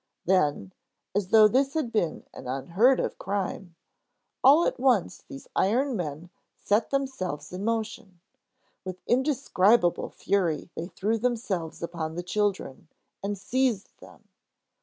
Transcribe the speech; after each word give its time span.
Then—as 0.25 1.27
though 1.27 1.47
this 1.47 1.75
had 1.75 1.91
been 1.91 2.25
an 2.33 2.47
unheard 2.47 2.99
of 2.99 3.19
crime—all 3.19 4.65
at 4.65 4.79
once 4.79 5.21
these 5.27 5.47
iron 5.55 5.95
men 5.95 6.31
set 6.55 6.89
themselves 6.89 7.53
in 7.53 7.63
motion. 7.63 8.19
With 8.83 8.97
indescribable 9.05 10.09
fury 10.09 10.71
they 10.73 10.87
threw 10.87 11.19
themselves 11.19 11.83
upon 11.83 12.15
the 12.15 12.23
children, 12.23 12.87
and 13.21 13.37
seized 13.37 13.95
them! 13.99 14.27